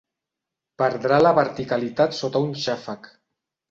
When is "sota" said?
2.25-2.45